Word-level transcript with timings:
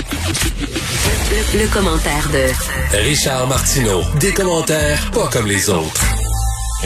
Le, 0.00 1.58
le 1.62 1.68
commentaire 1.74 2.26
de 2.32 2.96
Richard 3.06 3.46
Martineau. 3.48 4.00
Des 4.18 4.32
commentaires 4.32 5.10
pas 5.12 5.28
comme 5.30 5.46
les 5.46 5.68
autres. 5.68 6.02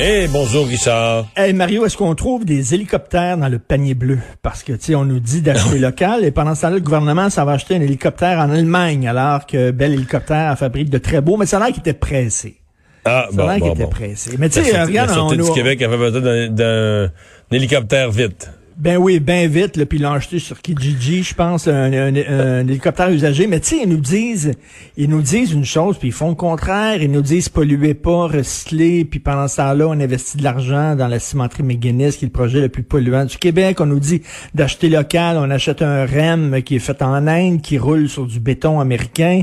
Eh, 0.01 0.27
bonjour 0.33 0.67
Richard. 0.67 1.27
Hey 1.37 1.53
Mario, 1.53 1.87
est-ce 1.87 1.97
qu'on 1.97 2.17
trouve 2.17 2.45
des 2.45 2.75
hélicoptères 2.75 3.39
dans 3.39 3.49
le 3.49 3.61
panier 3.61 3.95
bleu? 3.95 4.19
Parce 4.43 4.65
que, 4.65 4.73
tu 4.73 4.87
sais, 4.87 4.95
on 4.97 5.05
nous 5.05 5.21
dit 5.21 5.43
d'acheter 5.43 5.79
local 5.79 6.25
et 6.25 6.33
pendant 6.33 6.57
ce 6.57 6.63
temps-là, 6.63 6.75
le 6.75 6.81
gouvernement, 6.81 7.31
ça 7.31 7.45
va 7.45 7.53
acheter 7.53 7.77
un 7.77 7.81
hélicoptère 7.83 8.41
en 8.41 8.51
Allemagne 8.51 9.07
alors 9.07 9.47
que 9.47 9.71
Bell 9.71 9.93
Hélicoptère 9.93 10.59
fabrique 10.59 10.91
de 10.91 10.99
très 10.99 11.21
beaux, 11.21 11.37
mais 11.37 11.47
ça 11.47 11.59
a 11.59 11.61
l'air 11.61 11.69
qu'il 11.69 11.79
était 11.83 11.93
pressé. 11.93 12.57
Ah, 13.05 13.29
Ça 13.31 13.35
a 13.35 13.43
bon, 13.43 13.47
l'air 13.47 13.55
qu'il 13.59 13.65
bon, 13.69 13.75
était 13.75 13.85
bon. 13.85 13.91
pressé. 13.91 14.31
Mais 14.41 14.49
tu 14.49 14.61
sais, 14.65 14.83
regarde, 14.83 15.11
la 15.11 15.23
on 15.23 15.31
du 15.31 15.53
Québec 15.53 15.81
avait 15.83 15.99
besoin 15.99 16.49
d'un 16.49 17.11
hélicoptère 17.53 18.11
vite. 18.11 18.51
Ben 18.77 18.97
oui, 18.97 19.21
ben 19.21 19.49
vite, 19.49 19.77
là, 19.77 19.87
puis 19.87 19.99
l'ont 20.01 20.11
acheté 20.13 20.41
sur 20.41 20.61
Kijiji, 20.61 21.23
je 21.23 21.35
pense, 21.35 21.69
un, 21.69 21.93
un- 21.93 22.67
hélicoptère 22.67 23.09
usagé. 23.09 23.47
Mais 23.47 23.61
tu 23.61 23.69
sais, 23.69 23.83
ils 23.85 23.89
nous 23.89 24.01
disent, 24.01 24.51
ils 24.97 25.09
nous 25.09 25.23
disent 25.23 25.53
une 25.53 25.65
chose, 25.65 25.97
puis 25.97 26.09
ils 26.09 26.13
font 26.13 26.31
le 26.31 26.35
contraire. 26.35 27.01
Ils 27.01 27.11
nous 27.11 27.23
disent 27.23 27.49
polluez 27.49 27.95
pas, 27.95 28.27
recyclez, 28.27 29.05
puis 29.05 29.21
pendant 29.21 29.47
ce 29.47 29.59
temps-là, 29.59 29.87
on 29.87 29.93
investit 29.93 30.39
de 30.39 30.43
l'argent 30.43 30.97
dans 30.97 31.07
la 31.07 31.21
cimenterie 31.21 31.63
McGuinness, 31.63 32.17
qui 32.17 32.25
est 32.25 32.29
le 32.29 32.33
projet 32.33 32.61
le 32.61 32.69
plus 32.69 32.83
polluant 32.83 33.25
du 33.25 33.39
Québec. 33.39 33.81
On 33.81 33.87
nous 33.87 34.01
dit 34.01 34.23
d'acheter 34.55 34.89
local, 34.89 35.37
on 35.39 35.51
achète 35.51 35.81
un 35.81 36.05
REM 36.05 36.61
qui 36.63 36.75
est 36.75 36.81
fait 36.81 37.01
en 37.01 37.29
Inde, 37.29 37.63
qui 37.63 37.79
roule 37.79 38.09
sur 38.09 38.27
du 38.27 38.41
béton 38.41 38.81
américain. 38.81 39.43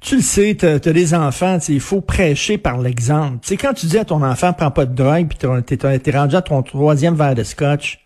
Tu 0.00 0.16
le 0.16 0.22
sais, 0.22 0.54
t'as 0.54 0.74
as 0.74 0.78
des 0.78 1.14
enfants, 1.14 1.56
il 1.66 1.80
faut 1.80 2.02
prêcher 2.02 2.58
par 2.58 2.78
l'exemple. 2.78 3.38
Tu 3.40 3.48
sais, 3.48 3.56
quand 3.56 3.72
tu 3.72 3.86
dis 3.86 3.96
à 3.96 4.04
ton 4.04 4.22
enfant, 4.22 4.52
prends 4.52 4.70
pas 4.70 4.84
de 4.84 4.94
drogue, 4.94 5.28
puis 5.28 5.38
t'es 5.38 6.10
rendu 6.16 6.36
à 6.36 6.42
ton 6.42 6.62
troisième 6.62 7.14
verre 7.14 7.34
de 7.34 7.42
scotch, 7.42 8.00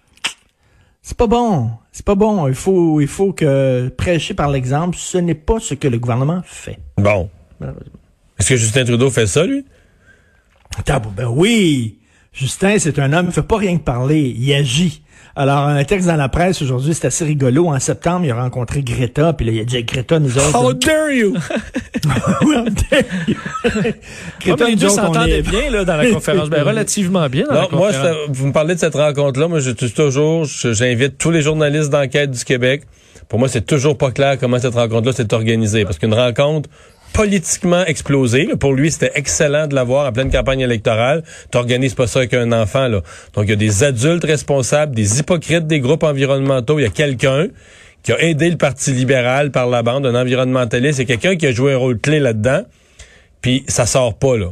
c'est 1.02 1.16
pas 1.16 1.26
bon. 1.26 1.70
C'est 1.92 2.04
pas 2.04 2.14
bon. 2.14 2.46
Il 2.48 2.54
faut, 2.54 3.00
il 3.00 3.08
faut 3.08 3.32
que 3.32 3.88
prêcher 3.88 4.34
par 4.34 4.48
l'exemple, 4.48 4.96
ce 4.98 5.18
n'est 5.18 5.34
pas 5.34 5.58
ce 5.60 5.74
que 5.74 5.88
le 5.88 5.98
gouvernement 5.98 6.42
fait. 6.44 6.78
Bon. 6.96 7.28
Est-ce 8.38 8.50
que 8.50 8.56
Justin 8.56 8.84
Trudeau 8.84 9.10
fait 9.10 9.26
ça, 9.26 9.44
lui? 9.44 9.64
Ben 10.86 11.26
oui. 11.28 11.98
Justin, 12.32 12.78
c'est 12.78 12.98
un 12.98 13.12
homme, 13.12 13.26
il 13.26 13.32
fait 13.32 13.42
pas 13.42 13.58
rien 13.58 13.76
que 13.76 13.82
parler, 13.82 14.34
il 14.38 14.52
agit. 14.54 15.02
Alors, 15.40 15.68
un 15.68 15.82
texte 15.84 16.06
dans 16.06 16.16
la 16.16 16.28
presse 16.28 16.60
aujourd'hui, 16.60 16.92
c'est 16.92 17.06
assez 17.06 17.24
rigolo. 17.24 17.68
En 17.68 17.78
septembre, 17.80 18.26
il 18.26 18.30
a 18.30 18.34
rencontré 18.34 18.82
Greta, 18.82 19.32
puis 19.32 19.46
là, 19.46 19.52
il 19.52 19.60
a 19.60 19.64
dit 19.64 19.82
Greta, 19.84 20.18
nous 20.18 20.36
autres. 20.36 20.54
How 20.54 20.74
dare 20.74 21.10
you? 21.12 21.34
Well, 22.42 22.66
there 22.90 23.04
you- 23.26 23.36
Ouais, 23.82 23.94
Greta, 24.40 24.64
mais 24.64 24.70
les 24.70 24.76
nous 24.76 24.80
deux 24.82 24.88
s'entendaient 24.90 25.38
est- 25.38 25.42
bien 25.50 25.70
là, 25.70 25.84
dans 25.86 25.96
la 25.96 26.10
conférence. 26.10 26.50
Ben, 26.50 26.62
relativement 26.66 27.26
bien 27.28 27.46
dans 27.46 27.54
Non, 27.54 27.68
la 27.72 27.76
moi, 27.78 27.92
ça- 27.92 28.12
vous 28.28 28.46
me 28.48 28.52
parlez 28.52 28.74
de 28.74 28.80
cette 28.80 28.94
rencontre-là. 28.94 29.48
Moi, 29.48 29.60
je 29.60 29.70
suis 29.70 29.90
toujours, 29.92 30.44
j'invite 30.44 31.16
tous 31.16 31.30
les 31.30 31.40
journalistes 31.40 31.88
d'enquête 31.88 32.30
du 32.30 32.44
Québec. 32.44 32.82
Pour 33.28 33.38
moi, 33.38 33.48
c'est 33.48 33.64
toujours 33.64 33.96
pas 33.96 34.10
clair 34.10 34.36
comment 34.38 34.58
cette 34.58 34.74
rencontre-là 34.74 35.12
s'est 35.14 35.32
organisée. 35.32 35.84
Parce 35.84 35.98
qu'une 35.98 36.12
rencontre 36.14 36.68
politiquement 37.12 37.84
explosée, 37.84 38.46
là, 38.46 38.56
pour 38.56 38.72
lui, 38.72 38.90
c'était 38.90 39.12
excellent 39.14 39.66
de 39.66 39.74
l'avoir 39.74 40.06
en 40.06 40.12
pleine 40.12 40.30
campagne 40.30 40.60
électorale. 40.60 41.22
T'organises 41.50 41.94
pas 41.94 42.06
ça 42.06 42.20
avec 42.20 42.34
un 42.34 42.52
enfant, 42.52 42.88
là. 42.88 43.02
Donc, 43.34 43.44
il 43.44 43.50
y 43.50 43.52
a 43.52 43.56
des 43.56 43.84
adultes 43.84 44.24
responsables, 44.24 44.94
des 44.94 45.18
hypocrites 45.18 45.66
des 45.66 45.80
groupes 45.80 46.02
environnementaux. 46.02 46.78
Il 46.78 46.82
y 46.82 46.86
a 46.86 46.90
quelqu'un 46.90 47.48
qui 48.02 48.12
a 48.12 48.20
aidé 48.22 48.48
le 48.50 48.56
Parti 48.56 48.92
libéral 48.92 49.50
par 49.50 49.68
la 49.68 49.82
bande, 49.82 50.06
un 50.06 50.14
environnementaliste. 50.14 50.98
C'est 50.98 51.04
quelqu'un 51.04 51.36
qui 51.36 51.46
a 51.46 51.52
joué 51.52 51.74
un 51.74 51.76
rôle 51.76 51.98
clé 51.98 52.20
là-dedans. 52.20 52.62
Puis, 53.42 53.64
ça 53.68 53.86
sort 53.86 54.14
pas, 54.14 54.36
là. 54.36 54.50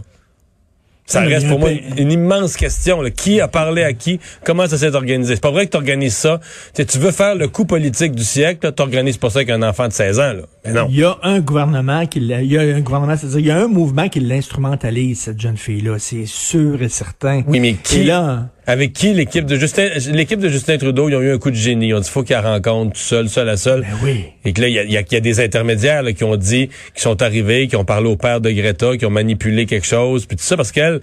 Ça 1.09 1.25
y 1.27 1.33
reste 1.33 1.49
pour 1.49 1.59
moi 1.59 1.71
une 1.97 2.13
immense 2.13 2.55
question. 2.57 3.01
là. 3.03 3.11
Qui 3.11 3.41
a 3.41 3.49
parlé 3.49 3.83
à 3.83 3.93
qui? 3.95 4.21
Comment 4.45 4.67
ça 4.69 4.77
s'est 4.79 4.95
organisé? 4.95 5.35
C'est 5.35 5.41
pas 5.43 5.51
vrai 5.51 5.67
que 5.67 5.71
tu 5.73 5.77
organises 5.79 6.15
ça. 6.17 6.39
Tu 6.75 6.99
veux 6.99 7.11
faire 7.13 7.35
le 7.35 7.49
coup 7.49 7.65
politique 7.65 8.13
du 8.15 8.25
siècle, 8.25 8.71
tu 8.77 8.83
organises 8.83 9.17
pas 9.17 9.31
ça 9.31 9.39
avec 9.39 9.51
un 9.51 9.63
enfant 9.63 9.89
de 9.89 9.93
16 9.93 10.21
ans. 10.21 10.33
Là. 10.35 10.43
Mais 10.67 10.73
non. 10.73 10.87
Il 10.91 10.97
y 10.99 11.05
a 11.05 11.17
un 11.23 11.41
gouvernement 11.41 12.07
qui 12.07 12.21
l'a- 12.21 12.43
il 12.43 12.53
y 12.53 12.59
a 12.59 12.61
un 12.61 12.81
gouvernement, 12.81 13.17
c'est-à-dire 13.17 13.39
il 13.41 13.47
y 13.47 13.51
a 13.51 13.57
un 13.59 13.69
mouvement 13.69 14.09
qui 14.09 14.21
l'instrumentalise 14.21 15.21
cette 15.21 15.41
jeune 15.41 15.57
fille-là, 15.57 15.99
c'est 15.99 16.27
sûr 16.27 16.83
et 16.83 16.89
certain. 16.89 17.43
Oui, 17.47 17.59
mais 17.61 17.71
Et 17.71 17.75
qui? 17.83 18.05
là, 18.05 18.49
Avec 18.69 18.93
qui 18.93 19.15
l'équipe 19.15 19.47
de 19.47 19.57
Justin 19.57 19.89
l'équipe 20.13 20.39
de 20.39 20.49
Justin 20.51 20.77
Trudeau, 20.77 21.09
ils 21.09 21.17
ont 21.17 21.23
eu 21.23 21.33
un 21.33 21.39
coup 21.39 21.51
de 21.51 21.57
génie. 21.57 21.95
Ont 21.95 22.01
dit 22.01 22.09
faut 22.11 22.23
qu'elle 22.23 22.45
rencontre 22.45 22.93
tout 22.93 23.01
seul, 23.01 23.29
seul 23.31 23.49
à 23.49 23.57
seul. 23.57 23.81
ben 23.81 23.89
oui. 24.05 24.25
Et 24.45 24.53
que 24.53 24.61
là, 24.61 24.69
il 24.69 24.75
y 24.75 24.79
a, 24.79 24.85
y 24.85 24.97
a- 24.99 25.03
y 25.11 25.17
a 25.17 25.21
des 25.21 25.41
intermédiaires 25.41 26.03
là, 26.03 26.13
qui 26.13 26.23
ont 26.23 26.37
dit, 26.37 26.69
qui 26.95 27.01
sont 27.01 27.23
arrivés, 27.23 27.67
qui 27.67 27.77
ont 27.77 27.87
parlé 27.87 28.09
au 28.11 28.17
père 28.17 28.43
de 28.43 28.51
Greta, 28.51 28.99
qui 28.99 29.07
ont 29.07 29.11
manipulé 29.11 29.65
quelque 29.65 29.87
chose, 29.87 30.27
puis 30.27 30.37
tout 30.37 30.45
ça 30.45 30.57
parce 30.59 30.71
qu'elle, 30.71 31.01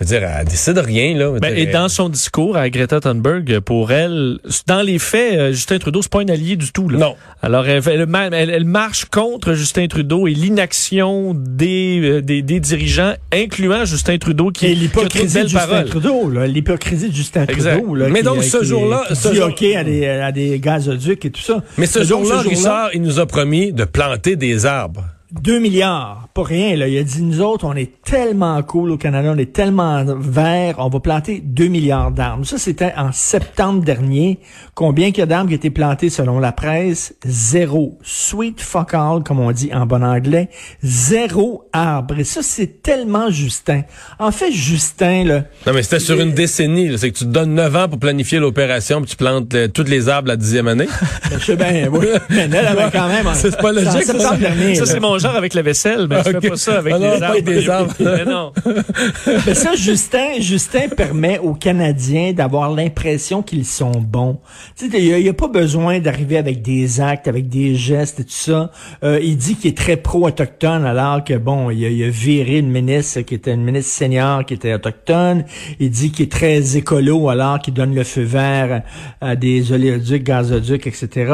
je 0.00 0.04
veux 0.06 0.18
dire, 0.18 0.28
elle 0.40 0.46
décide 0.46 0.72
de 0.74 0.80
rien 0.80 1.14
là. 1.16 1.38
Ben, 1.40 1.54
et 1.56 1.66
dans 1.66 1.88
son 1.88 2.08
discours 2.08 2.56
à 2.56 2.70
Greta 2.70 3.00
Thunberg, 3.00 3.60
pour 3.60 3.92
elle, 3.92 4.38
dans 4.66 4.80
les 4.82 4.98
faits, 4.98 5.34
euh, 5.38 5.52
Justin 5.52 5.78
Trudeau, 5.78 6.00
c'est 6.02 6.10
pas 6.10 6.20
un 6.22 6.28
allié 6.28 6.56
du 6.56 6.72
tout. 6.72 6.88
Là. 6.88 6.98
Non. 6.98 7.16
Alors, 7.42 7.66
elle, 7.68 7.82
elle, 7.86 8.06
elle- 8.32 8.50
elle 8.50 8.64
marche 8.64 9.04
contre 9.06 9.52
Justin 9.54 9.86
Trudeau 9.88 10.26
et 10.26 10.32
l'inaction 10.32 11.34
des, 11.36 12.00
euh, 12.02 12.22
des, 12.22 12.42
des 12.42 12.60
dirigeants, 12.60 13.12
incluant 13.32 13.84
Justin 13.84 14.18
Trudeau, 14.18 14.50
qui, 14.50 14.68
de 14.74 14.80
l'hypocrisie 14.80 15.42
de 15.42 15.48
Justin 15.48 15.58
paroles. 15.66 15.84
Trudeau, 15.88 16.30
là, 16.30 16.46
l'hypocrisie 16.46 17.10
de 17.10 17.14
Justin 17.14 17.44
Exact. 17.46 17.76
Trudeau. 17.78 17.94
Là, 17.94 18.08
Mais 18.08 18.20
qui- 18.20 18.24
donc, 18.24 18.42
ce 18.42 18.56
qui- 18.58 18.64
jour-là, 18.66 19.04
qui 19.08 19.16
ce 19.16 19.34
jour- 19.34 19.48
OK 19.48 19.62
à 19.62 19.84
des, 19.84 20.06
à 20.06 20.32
des 20.32 20.58
gazoducs 20.58 21.24
et 21.24 21.30
tout 21.30 21.40
ça. 21.42 21.62
Mais 21.78 21.86
ce 21.86 22.02
jour-là, 22.04 22.40
Richard, 22.40 22.90
il 22.94 23.02
nous 23.02 23.18
a 23.20 23.26
promis 23.26 23.72
de 23.72 23.84
planter 23.84 24.36
des 24.36 24.66
arbres. 24.66 25.04
2 25.32 25.58
milliards, 25.60 26.28
pas 26.34 26.42
rien. 26.42 26.76
Là. 26.76 26.88
Il 26.88 26.98
a 26.98 27.02
dit, 27.02 27.22
nous 27.22 27.40
autres, 27.40 27.64
on 27.64 27.74
est 27.74 28.02
tellement 28.02 28.60
cool 28.62 28.90
au 28.90 28.96
Canada, 28.96 29.32
on 29.34 29.38
est 29.38 29.52
tellement 29.52 30.04
vert, 30.18 30.76
on 30.78 30.88
va 30.88 31.00
planter 31.00 31.40
2 31.44 31.68
milliards 31.68 32.10
d'arbres. 32.10 32.44
Ça, 32.44 32.58
c'était 32.58 32.92
en 32.96 33.12
septembre 33.12 33.84
dernier. 33.84 34.40
Combien 34.74 35.10
qu'il 35.10 35.18
y 35.18 35.22
a 35.22 35.26
d'arbres 35.26 35.48
qui 35.48 35.54
ont 35.54 35.58
été 35.58 35.70
plantés 35.70 36.10
selon 36.10 36.38
la 36.40 36.52
presse? 36.52 37.14
Zéro. 37.24 37.98
Sweet 38.02 38.60
fuck 38.60 38.94
all, 38.94 39.22
comme 39.22 39.38
on 39.40 39.52
dit 39.52 39.70
en 39.72 39.86
bon 39.86 40.02
anglais. 40.02 40.48
Zéro 40.82 41.68
arbre. 41.72 42.18
Et 42.18 42.24
ça, 42.24 42.40
c'est 42.42 42.82
tellement 42.82 43.30
Justin. 43.30 43.82
En 44.18 44.32
fait, 44.32 44.50
Justin, 44.52 45.24
là, 45.24 45.44
Non, 45.66 45.72
mais 45.72 45.82
c'était 45.82 46.00
sur 46.00 46.20
une 46.20 46.32
décennie. 46.32 46.88
là. 46.88 46.98
C'est 46.98 47.10
que 47.10 47.18
tu 47.18 47.24
te 47.24 47.30
donnes 47.30 47.54
9 47.54 47.76
ans 47.76 47.88
pour 47.88 47.98
planifier 47.98 48.38
l'opération, 48.40 49.00
puis 49.00 49.10
tu 49.10 49.16
plantes 49.16 49.54
euh, 49.54 49.68
toutes 49.68 49.88
les 49.88 50.08
arbres 50.08 50.28
la 50.28 50.36
dixième 50.36 50.66
année. 50.68 50.88
je 51.32 51.38
sais 51.38 51.56
bien, 51.56 51.88
oui. 51.92 52.06
Mais 52.30 52.48
elle 52.52 52.66
avait 52.66 52.90
quand 52.92 53.06
même... 53.08 53.26
C'est 53.34 53.56
pas 53.56 53.72
logique, 53.72 53.88
en 53.88 53.92
ça. 53.92 54.02
septembre 54.12 54.38
dernier, 54.38 54.74
Ça, 54.74 54.84
là. 54.84 54.90
c'est 54.90 55.00
mon 55.00 55.18
genre 55.20 55.36
avec 55.36 55.54
la 55.54 55.62
vaisselle, 55.62 56.06
mais 56.08 56.22
tu 56.22 56.30
Ok. 56.36 56.42
fais 56.42 56.48
pas 56.50 56.56
ça 56.56 56.78
avec 56.78 56.94
Ah 56.94 56.98
non, 56.98 57.12
les 57.12 57.18
pas 57.18 57.24
arbres. 57.26 57.32
avec 57.32 57.44
des 57.44 57.68
arbres. 57.70 57.94
Mais 58.00 58.24
non. 58.24 58.52
Mais 59.46 59.54
ça, 59.54 59.74
Justin, 59.76 60.40
Justin 60.40 60.88
permet 60.96 61.38
aux 61.38 61.54
Canadiens 61.54 62.32
d'avoir 62.32 62.70
l'impression 62.74 63.42
qu'ils 63.42 63.64
sont 63.66 63.92
bons. 63.92 64.38
Tu 64.76 64.90
sais, 64.90 65.02
il 65.02 65.22
n'y 65.22 65.28
a, 65.28 65.32
pas 65.32 65.48
besoin 65.48 65.98
d'arriver 66.00 66.36
avec 66.38 66.62
des 66.62 67.00
actes, 67.00 67.28
avec 67.28 67.48
des 67.48 67.74
gestes 67.74 68.20
et 68.20 68.24
tout 68.24 68.30
ça. 68.30 68.70
Euh, 69.04 69.18
il 69.22 69.36
dit 69.36 69.54
qu'il 69.56 69.70
est 69.70 69.76
très 69.76 69.96
pro-autochtone, 69.96 70.84
alors 70.84 71.22
que, 71.24 71.34
bon, 71.34 71.70
il 71.70 71.84
a, 71.84 71.88
il 71.88 72.04
a 72.04 72.08
viré 72.08 72.58
une 72.58 72.70
ministre 72.70 73.20
qui 73.20 73.34
était 73.34 73.54
une 73.54 73.64
ministre 73.64 73.92
senior 73.92 74.44
qui 74.44 74.54
était 74.54 74.74
autochtone. 74.74 75.44
Il 75.78 75.90
dit 75.90 76.10
qu'il 76.10 76.26
est 76.26 76.32
très 76.32 76.76
écolo, 76.76 77.28
alors 77.28 77.58
qu'il 77.60 77.74
donne 77.74 77.94
le 77.94 78.04
feu 78.04 78.22
vert 78.22 78.82
à 79.20 79.36
des 79.36 79.72
oléoducs, 79.72 80.22
gazoducs, 80.24 80.86
etc. 80.86 81.32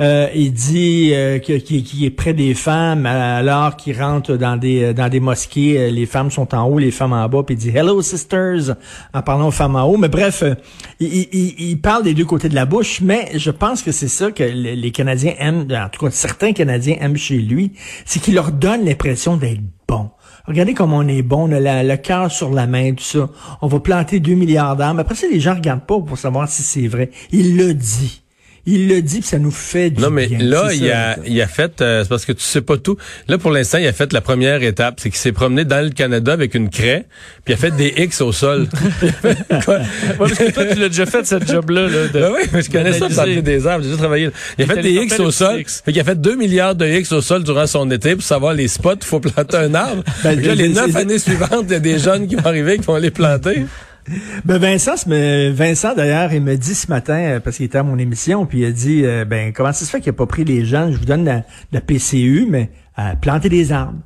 Euh, 0.00 0.28
il 0.34 0.52
dit 0.52 1.10
euh, 1.14 1.38
qu'il 1.38 2.04
est 2.04 2.10
près 2.10 2.32
des 2.34 2.54
femmes, 2.54 3.06
alors 3.12 3.76
qu'il 3.76 4.00
rentre 4.00 4.36
dans 4.36 4.56
des 4.56 4.94
dans 4.94 5.08
des 5.08 5.20
mosquées, 5.20 5.78
euh, 5.78 5.90
les 5.90 6.06
femmes 6.06 6.30
sont 6.30 6.54
en 6.54 6.64
haut, 6.64 6.78
les 6.78 6.90
femmes 6.90 7.12
en 7.12 7.28
bas, 7.28 7.42
puis 7.42 7.54
il 7.54 7.58
dit 7.58 7.70
Hello 7.70 8.00
sisters 8.02 8.74
en 9.14 9.22
parlant 9.22 9.48
aux 9.48 9.52
femmes 9.52 9.76
en 9.76 9.84
haut. 9.84 9.96
Mais 9.96 10.08
bref, 10.08 10.42
euh, 10.42 10.54
il, 11.00 11.80
parle 11.80 12.02
des 12.04 12.14
deux 12.14 12.24
côtés 12.24 12.48
de 12.48 12.54
la 12.54 12.64
bouche, 12.66 13.00
mais 13.00 13.30
je 13.36 13.50
pense 13.50 13.82
que 13.82 13.92
c'est 13.92 14.08
ça 14.08 14.30
que 14.30 14.42
le- 14.42 14.74
les 14.74 14.90
Canadiens 14.90 15.34
aiment, 15.38 15.66
en 15.70 15.88
tout 15.88 16.04
cas 16.04 16.10
certains 16.10 16.52
Canadiens 16.52 16.96
aiment 17.00 17.16
chez 17.16 17.38
lui, 17.38 17.72
c'est 18.04 18.20
qu'il 18.20 18.34
leur 18.34 18.52
donne 18.52 18.84
l'impression 18.84 19.36
d'être 19.36 19.60
bon. 19.88 20.10
Regardez 20.46 20.74
comme 20.74 20.92
on 20.92 21.06
est 21.06 21.22
bon, 21.22 21.48
on 21.48 21.52
a 21.52 21.82
le 21.82 21.96
cœur 21.96 22.30
sur 22.30 22.50
la 22.50 22.66
main, 22.66 22.94
tout 22.94 23.04
ça. 23.04 23.28
On 23.60 23.68
va 23.68 23.78
planter 23.78 24.18
2 24.18 24.34
milliards 24.34 24.76
d'arbres. 24.76 25.00
Après 25.00 25.14
ça, 25.14 25.26
les 25.30 25.38
gens 25.38 25.54
regardent 25.54 25.86
pas 25.86 26.00
pour 26.00 26.18
savoir 26.18 26.48
si 26.48 26.62
c'est 26.62 26.88
vrai. 26.88 27.10
Il 27.30 27.56
le 27.56 27.74
dit. 27.74 28.21
Il 28.64 28.86
le 28.88 29.02
dit, 29.02 29.18
puis 29.18 29.26
ça 29.28 29.40
nous 29.40 29.50
fait 29.50 29.90
du 29.90 30.00
Non, 30.00 30.10
mais 30.10 30.28
bien. 30.28 30.38
là, 30.38 30.68
il 30.72 30.86
ça. 30.88 31.10
a, 31.10 31.16
il 31.26 31.40
a 31.42 31.48
fait, 31.48 31.80
euh, 31.80 32.02
c'est 32.04 32.08
parce 32.08 32.24
que 32.24 32.30
tu 32.30 32.44
sais 32.44 32.60
pas 32.60 32.76
tout. 32.76 32.96
Là, 33.26 33.36
pour 33.36 33.50
l'instant, 33.50 33.78
il 33.78 33.88
a 33.88 33.92
fait 33.92 34.12
la 34.12 34.20
première 34.20 34.62
étape, 34.62 35.00
c'est 35.00 35.10
qu'il 35.10 35.18
s'est 35.18 35.32
promené 35.32 35.64
dans 35.64 35.84
le 35.84 35.90
Canada 35.90 36.32
avec 36.32 36.54
une 36.54 36.70
craie, 36.70 37.06
puis 37.44 37.52
il 37.52 37.54
a 37.54 37.56
fait 37.56 37.72
des 37.72 37.92
X 37.96 38.20
au 38.20 38.30
sol. 38.30 38.68
Quoi? 39.64 39.78
Ouais, 39.78 39.82
parce 40.16 40.34
que 40.34 40.50
toi, 40.52 40.64
tu 40.66 40.78
l'as 40.78 40.88
déjà 40.88 41.06
fait, 41.06 41.26
cette 41.26 41.50
job-là. 41.50 41.88
Là, 41.88 42.06
de- 42.06 42.12
Ben 42.20 42.30
oui, 42.36 42.42
mais 42.52 42.62
je 42.62 42.70
connais 42.70 42.92
ça, 42.92 43.08
planter 43.08 43.42
des 43.42 43.66
arbres, 43.66 43.82
j'ai 43.82 43.90
déjà 43.90 43.98
travaillé. 44.00 44.30
Il 44.58 44.64
a 44.70 44.74
fait 44.74 44.80
des 44.82 44.92
X 44.92 45.18
au 45.18 45.30
sol. 45.32 45.58
X. 45.60 45.82
Fait 45.84 45.92
qu'il 45.92 46.00
a 46.00 46.04
fait 46.04 46.20
2 46.20 46.36
milliards 46.36 46.76
de 46.76 46.86
X 46.86 47.10
au 47.10 47.20
sol 47.20 47.42
durant 47.42 47.66
son 47.66 47.90
été 47.90 48.14
pour 48.14 48.22
savoir 48.24 48.54
les 48.54 48.68
spots, 48.68 48.94
il 49.00 49.04
faut 49.04 49.18
planter 49.18 49.56
un 49.56 49.74
arbre. 49.74 50.04
Ben, 50.22 50.40
là, 50.40 50.54
les 50.54 50.68
neuf 50.68 50.94
années 50.94 51.18
suivantes, 51.18 51.64
il 51.66 51.72
y 51.72 51.76
a 51.76 51.80
des 51.80 51.98
jeunes 51.98 52.28
qui 52.28 52.36
vont 52.36 52.46
arriver, 52.46 52.76
qui 52.78 52.84
vont 52.86 52.96
les 52.96 53.10
planter. 53.10 53.64
Ben 54.44 54.58
Vincent, 54.58 54.94
Vincent 55.06 55.94
d'ailleurs, 55.94 56.32
il 56.32 56.42
me 56.42 56.56
dit 56.56 56.74
ce 56.74 56.88
matin, 56.88 57.14
euh, 57.18 57.40
parce 57.40 57.56
qu'il 57.56 57.66
était 57.66 57.78
à 57.78 57.82
mon 57.82 57.98
émission, 57.98 58.46
puis 58.46 58.60
il 58.60 58.64
a 58.64 58.70
dit, 58.72 59.02
euh, 59.04 59.24
ben 59.24 59.52
comment 59.52 59.72
ça 59.72 59.84
se 59.84 59.90
fait 59.90 60.00
qu'il 60.00 60.10
a 60.10 60.12
pas 60.14 60.26
pris 60.26 60.44
les 60.44 60.64
jeunes, 60.64 60.92
je 60.92 60.98
vous 60.98 61.04
donne 61.04 61.24
la, 61.24 61.42
la 61.72 61.80
PCU, 61.80 62.46
mais 62.48 62.70
euh, 62.98 63.02
planter 63.20 63.48
des 63.48 63.70
arbres. 63.72 63.98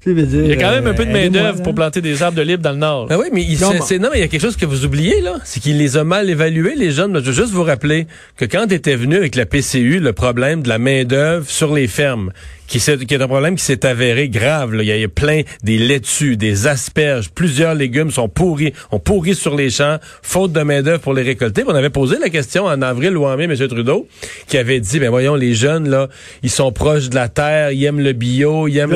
Tu 0.00 0.12
veux 0.12 0.22
dire, 0.26 0.44
Il 0.44 0.50
y 0.50 0.52
a 0.52 0.56
quand 0.56 0.70
même 0.70 0.86
un 0.86 0.94
peu 0.94 1.04
de 1.04 1.10
euh, 1.10 1.12
main-d'œuvre 1.12 1.62
pour 1.62 1.74
planter 1.74 2.00
des 2.00 2.22
arbres 2.22 2.36
de 2.36 2.42
libre 2.42 2.62
dans 2.62 2.70
le 2.70 2.76
Nord. 2.76 3.08
Ah 3.10 3.18
oui, 3.18 3.26
mais 3.32 3.42
il, 3.42 3.58
Non, 3.60 3.68
c'est- 3.68 3.74
mais- 3.74 3.80
c'est- 3.80 3.98
non, 3.98 4.08
mais 4.12 4.18
il 4.18 4.20
y 4.20 4.24
a 4.24 4.28
quelque 4.28 4.40
chose 4.42 4.56
que 4.56 4.64
vous 4.66 4.84
oubliez, 4.84 5.20
là. 5.22 5.36
C'est 5.44 5.58
qu'il 5.60 5.76
les 5.76 5.96
a 5.96 6.04
mal 6.04 6.30
évalués, 6.30 6.76
les 6.76 6.92
jeunes. 6.92 7.14
Je 7.18 7.30
veux 7.30 7.32
juste 7.32 7.52
vous 7.52 7.64
rappeler 7.64 8.06
que 8.36 8.44
quand 8.44 8.70
était 8.70 8.94
venu 8.94 9.16
avec 9.16 9.34
la 9.34 9.44
PCU, 9.44 9.98
le 9.98 10.12
problème 10.12 10.62
de 10.62 10.68
la 10.68 10.78
main-d'œuvre 10.78 11.48
sur 11.50 11.74
les 11.74 11.88
fermes, 11.88 12.30
qui, 12.68 12.76
est 13.14 13.22
un 13.22 13.26
problème 13.28 13.56
qui 13.56 13.64
s'est 13.64 13.84
avéré 13.86 14.28
grave, 14.28 14.74
là. 14.74 14.82
Il 14.82 14.86
y 14.88 14.92
a- 14.92 14.96
il 14.96 15.00
y 15.00 15.04
a 15.04 15.08
plein 15.08 15.40
des 15.64 15.78
laitues, 15.78 16.36
des 16.36 16.66
asperges, 16.66 17.30
plusieurs 17.30 17.74
légumes 17.74 18.10
sont 18.10 18.28
pourris, 18.28 18.72
ont 18.92 18.98
pourri 18.98 19.34
sur 19.34 19.56
les 19.56 19.70
champs, 19.70 19.96
faute 20.22 20.52
de 20.52 20.60
main-d'œuvre 20.62 21.00
pour 21.00 21.14
les 21.14 21.22
récolter. 21.22 21.62
Puis 21.62 21.70
on 21.72 21.74
avait 21.76 21.90
posé 21.90 22.16
la 22.20 22.28
question 22.28 22.66
en 22.66 22.82
avril 22.82 23.16
ou 23.16 23.24
en 23.26 23.36
mai, 23.36 23.44
M. 23.44 23.56
Trudeau, 23.68 24.06
qui 24.46 24.58
avait 24.58 24.80
dit, 24.80 25.00
ben 25.00 25.08
voyons, 25.10 25.34
les 25.34 25.54
jeunes, 25.54 25.88
là, 25.88 26.08
ils 26.42 26.50
sont 26.50 26.70
proches 26.70 27.08
de 27.08 27.14
la 27.14 27.28
terre, 27.28 27.72
ils 27.72 27.84
aiment 27.84 28.00
le 28.00 28.12
bio, 28.12 28.68
ils 28.68 28.78
aiment 28.78 28.90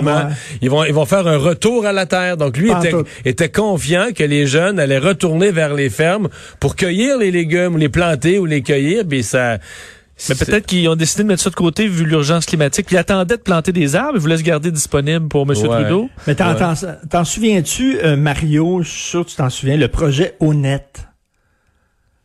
l'environnement. 0.00 0.28
Ils 0.62 0.70
vont, 0.70 0.84
ils 0.84 0.94
vont 0.94 1.06
faire 1.06 1.26
un 1.26 1.36
retour 1.38 1.84
à 1.86 1.92
la 1.92 2.06
terre. 2.06 2.36
Donc 2.36 2.56
lui 2.56 2.70
était, 2.78 2.92
était 3.24 3.48
confiant 3.48 4.06
que 4.14 4.22
les 4.24 4.46
jeunes 4.46 4.78
allaient 4.78 4.98
retourner 4.98 5.50
vers 5.50 5.74
les 5.74 5.90
fermes 5.90 6.28
pour 6.60 6.76
cueillir 6.76 7.18
les 7.18 7.30
légumes 7.30 7.74
ou 7.74 7.78
les 7.78 7.88
planter 7.88 8.38
ou 8.38 8.46
les 8.46 8.62
cueillir. 8.62 9.02
Puis 9.08 9.22
ça. 9.22 9.58
Mais 10.28 10.34
peut-être 10.34 10.66
qu'ils 10.66 10.88
ont 10.88 10.96
décidé 10.96 11.22
de 11.24 11.28
mettre 11.28 11.42
ça 11.42 11.50
de 11.50 11.54
côté 11.54 11.86
vu 11.88 12.04
l'urgence 12.06 12.46
climatique. 12.46 12.86
Puis 12.86 12.96
ils 12.96 12.98
attendaient 12.98 13.36
de 13.36 13.42
planter 13.42 13.72
des 13.72 13.94
arbres. 13.96 14.12
Ils 14.14 14.20
voulaient 14.20 14.38
se 14.38 14.42
garder 14.42 14.70
disponible 14.70 15.28
pour 15.28 15.42
M. 15.42 15.50
Ouais. 15.50 15.54
Trudeau. 15.82 16.08
Mais 16.26 16.34
t'en, 16.34 16.52
Ouais. 16.54 16.58
t'en- 16.58 16.74
t'en 17.10 17.24
souviens-tu, 17.24 17.98
euh, 18.02 18.16
Mario, 18.16 18.80
je 18.82 18.88
suis 18.88 19.00
sûr 19.10 19.24
que 19.26 19.30
tu 19.30 19.36
t'en 19.36 19.50
souviens, 19.50 19.76
le 19.76 19.88
projet 19.88 20.34
Honnête? 20.40 21.06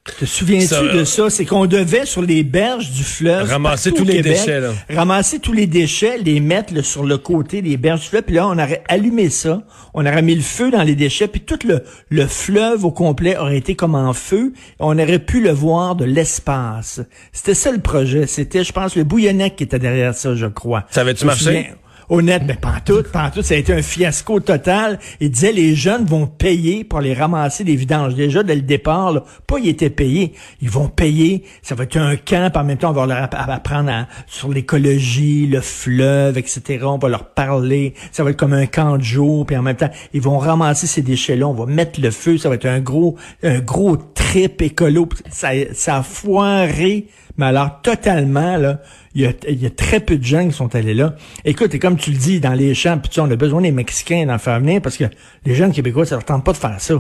Te 0.04 0.26
souviens-tu 0.26 0.66
Ça, 0.66 0.82
euh, 0.82 1.00
de 1.00 1.04
ça? 1.04 1.30
C'est 1.30 1.46
qu'on 1.46 1.68
devait, 1.68 2.08
sur 2.08 2.24
les 2.24 2.42
berges 2.42 2.90
du 2.90 3.04
fleuve, 3.04 3.48
Ramasser 3.48 3.92
tous 3.92 4.04
les 4.04 4.16
Québec, 4.16 4.34
déchets, 4.34 4.60
là. 4.60 4.72
ramasser 4.90 5.38
tous 5.38 5.54
les 5.54 5.68
déchets, 5.68 6.18
les 6.18 6.40
mettre 6.40 6.74
là, 6.74 6.82
sur 6.82 7.04
le 7.06 7.20
côté 7.20 7.62
des 7.62 7.78
berges 7.78 8.02
du 8.02 8.08
fleuve, 8.08 8.24
puis 8.24 8.36
là, 8.36 8.48
on 8.48 8.54
aurait 8.54 8.84
allumé 8.88 9.30
ça, 9.30 9.62
on 9.94 10.04
aurait 10.04 10.24
mis 10.24 10.34
le 10.34 10.42
feu 10.42 10.72
dans 10.72 10.82
les 10.82 10.96
déchets, 10.96 11.28
puis 11.28 11.42
tout 11.42 11.60
le, 11.68 11.84
le 12.10 12.26
fleuve 12.26 12.84
au 12.84 12.92
complet 12.92 13.38
aurait 13.38 13.58
été 13.58 13.76
comme 13.76 13.94
en 13.94 14.14
feu, 14.14 14.54
on 14.80 14.98
aurait 14.98 15.20
pu 15.20 15.40
le 15.40 15.52
voir 15.52 15.96
de 15.96 16.06
l'espace. 16.06 17.02
C'était 17.32 17.54
ça 17.54 17.72
le 17.72 17.80
projet. 17.80 18.26
C'était, 18.26 18.64
je 18.64 18.72
pense, 18.72 18.96
le 18.96 19.04
Bouillonnec 19.04 19.56
qui 19.56 19.64
était 19.64 19.80
derrière 19.80 20.16
ça, 20.16 20.34
je 20.34 20.48
crois. 20.48 20.84
Ça 20.90 21.02
avait-tu 21.02 21.26
marché? 21.26 21.74
Honnête, 22.14 22.44
mais 22.46 22.56
pas 22.56 22.74
en 22.76 22.80
tout, 22.84 23.04
pas 23.10 23.28
en 23.28 23.30
tout. 23.32 23.42
Ça 23.42 23.54
a 23.54 23.58
été 23.58 23.72
un 23.74 23.82
fiasco 23.82 24.42
total. 24.42 25.00
Il 25.22 25.32
disait 25.32 25.54
les 25.54 25.76
jeunes 25.76 26.04
vont 26.04 26.28
payer 26.28 26.84
pour 26.84 27.00
les 27.00 27.14
ramasser 27.14 27.64
des 27.64 27.78
vidanges. 27.78 28.16
Déjà, 28.16 28.44
dès 28.44 28.56
le 28.56 28.64
départ, 28.64 29.14
là, 29.14 29.24
pas 29.48 29.60
ils 29.60 29.70
étaient 29.70 29.90
payés. 29.90 30.34
Ils 30.62 30.70
vont 30.70 30.90
payer. 30.90 31.46
Ça 31.62 31.74
va 31.74 31.86
être 31.86 31.96
un 31.96 32.18
camp. 32.18 32.52
En 32.58 32.66
même 32.66 32.78
temps, 32.78 32.90
on 32.90 32.94
va 32.94 33.06
leur 33.06 33.18
app- 33.24 33.34
apprendre 33.38 33.90
à- 33.92 34.08
sur 34.28 34.50
l'écologie, 34.50 35.48
le 35.48 35.62
fleuve, 35.62 36.38
etc. 36.38 36.84
On 36.84 36.98
va 36.98 37.08
leur 37.08 37.30
parler. 37.30 37.94
Ça 38.12 38.26
va 38.26 38.32
être 38.32 38.38
comme 38.38 38.52
un 38.52 38.66
camp 38.66 38.98
de 38.98 39.04
jour. 39.04 39.46
Puis 39.46 39.56
en 39.56 39.62
même 39.62 39.78
temps, 39.78 39.90
ils 40.14 40.22
vont 40.22 40.38
ramasser 40.38 40.88
ces 40.88 41.02
déchets-là. 41.02 41.48
On 41.48 41.54
va 41.54 41.66
mettre 41.66 42.02
le 42.02 42.12
feu. 42.12 42.38
Ça 42.38 42.50
va 42.50 42.56
être 42.56 42.66
un 42.66 42.82
gros, 42.82 43.16
un 43.42 43.60
gros 43.60 43.96
trip 43.96 44.62
écolo. 44.62 45.08
Ça, 45.30 45.52
ça 45.72 46.00
a 46.00 46.04
foiré. 46.04 47.08
Mais 47.38 47.46
alors, 47.48 47.82
totalement, 47.82 48.58
là, 48.58 48.80
il 49.16 49.22
y 49.22 49.26
a, 49.26 49.32
il 49.50 49.62
y 49.62 49.66
a 49.66 49.70
très 49.70 50.00
peu 50.00 50.18
de 50.18 50.24
gens 50.24 50.46
qui 50.48 50.54
sont 50.54 50.74
allés 50.76 50.94
là. 50.94 51.16
Écoute, 51.46 51.74
et 51.74 51.80
comme 51.80 51.98
tu 51.98 52.12
le 52.12 52.18
dis, 52.18 52.40
dans 52.40 52.54
les 52.54 52.74
champs, 52.76 52.98
puis 52.98 53.10
tu 53.10 53.16
sais, 53.16 53.22
on 53.22 53.32
a 53.32 53.36
besoin 53.36 53.62
des 53.62 53.72
Mexicains 53.72 54.26
d'en 54.26 54.38
faire 54.38 54.60
venir 54.60 54.82
parce 54.82 54.98
que 54.98 55.06
les 55.46 55.56
jeunes 55.56 55.72
Québécois, 55.72 56.06
ça 56.06 56.16
leur 56.16 56.26
tente 56.26 56.44
pas 56.44 56.52
de 56.52 56.58
faire 56.58 56.76
ça. 56.80 56.96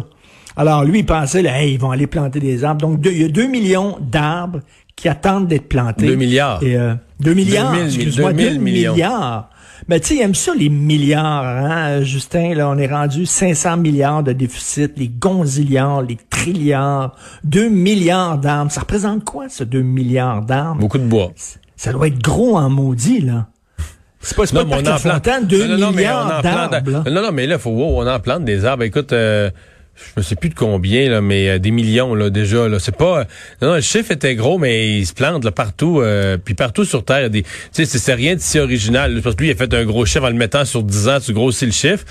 Alors, 0.58 0.84
lui, 0.84 1.00
il 1.00 1.06
pensait, 1.06 1.42
là, 1.42 1.62
hey, 1.62 1.74
ils 1.74 1.80
vont 1.80 1.92
aller 1.92 2.08
planter 2.08 2.40
des 2.40 2.64
arbres. 2.64 2.82
Donc, 2.82 3.00
deux- 3.00 3.12
il 3.12 3.22
y 3.22 3.26
a 3.26 3.30
2 3.30 3.48
millions 3.48 3.98
d'arbres 4.02 4.60
qui 4.96 5.08
attendent 5.08 5.48
d'être 5.48 5.70
plantés. 5.70 6.08
2 6.08 6.16
milliards. 6.16 6.62
Et, 6.62 6.76
euh, 6.76 6.94
2 7.22 7.34
milliards, 7.34 7.72
2000 7.74 7.86
excuse-moi, 7.86 8.34
2000 8.34 8.54
2 8.58 8.60
millions. 8.64 8.94
milliards. 8.94 9.50
Mais 9.88 10.00
tu 10.00 10.08
sais, 10.10 10.16
il 10.16 10.22
aime 10.22 10.36
ça, 10.36 10.54
les 10.56 10.70
milliards, 10.70 11.46
hein, 11.46 12.02
Justin. 12.02 12.54
Là, 12.54 12.70
on 12.70 12.78
est 12.78 12.88
rendu 12.88 13.26
500 13.26 13.78
milliards 13.78 14.24
de 14.24 14.32
déficit, 14.32 14.94
les 14.98 15.08
gonzilliards, 15.10 16.02
les 16.04 16.18
trilliards, 16.30 17.16
2 17.44 17.70
milliards 17.70 18.38
d'arbres. 18.38 18.72
Ça 18.72 18.82
représente 18.82 19.24
quoi, 19.26 19.50
ce 19.50 19.64
2 19.64 19.82
milliards 19.82 20.44
d'arbres? 20.44 20.80
Beaucoup 20.80 20.98
de 21.00 21.06
bois. 21.06 21.32
Ça 21.76 21.92
doit 21.92 22.08
être 22.08 22.22
gros 22.22 22.58
en 22.58 22.70
maudit, 22.70 23.22
là. 23.22 23.48
C'est 24.24 24.38
pas, 24.38 24.46
c'est 24.46 24.54
pas 24.54 24.64
mais 24.66 24.84
parc 24.84 24.86
La 24.86 24.98
Fontaine, 25.00 25.46
2 25.48 25.66
Non, 25.66 25.74
non, 25.74 25.78
non, 25.80 25.88
on 25.88 25.92
milliards 25.94 26.38
en 26.38 26.42
plante- 26.42 26.72
d'arbres. 26.72 27.10
Non, 27.10 27.22
non, 27.24 27.32
mais 27.32 27.48
là, 27.48 27.58
faut, 27.58 27.72
wow, 27.72 28.02
on 28.04 28.08
en 28.08 28.20
plante 28.20 28.46
des 28.46 28.66
arbres. 28.66 28.84
Écoute, 28.84 29.14
euh, 29.14 29.50
je 30.16 30.20
me 30.20 30.24
sais 30.24 30.36
plus 30.36 30.50
de 30.50 30.56
combien, 30.56 31.10
là, 31.10 31.22
mais 31.22 31.50
euh, 31.50 31.60
des 31.60 31.72
millions, 31.72 32.14
là, 32.16 32.30
déjà, 32.30 32.68
là. 32.68 32.80
C'est 32.80 32.96
pas, 32.96 33.26
non, 33.62 33.70
non, 33.70 33.76
le 33.76 33.82
chiffre 33.82 34.12
était 34.12 34.36
gros, 34.36 34.58
mais 34.58 34.98
il 35.00 35.06
se 35.06 35.14
plante, 35.14 35.44
là, 35.46 35.52
partout, 35.52 36.02
euh, 36.02 36.38
puis 36.44 36.54
partout 36.54 36.86
sur 36.86 37.04
Terre, 37.06 37.30
des, 37.30 37.44
tu 37.44 37.50
sais, 37.72 37.86
c'est- 37.86 37.98
c'est 38.00 38.14
rien 38.14 38.36
de 38.36 38.40
si 38.42 38.60
original. 38.60 39.20
Parce 39.24 39.36
que 39.36 39.42
lui, 39.42 39.50
il 39.50 39.54
a 39.54 39.56
fait 39.56 39.74
un 39.74 39.86
gros 39.86 40.06
chiffre 40.06 40.26
en 40.26 40.30
le 40.30 40.36
mettant 40.36 40.66
sur 40.66 40.84
10 40.84 41.08
ans, 41.08 41.20
tu 41.24 41.34
grossis 41.34 41.66
le 41.66 41.72
chiffre. 41.72 42.04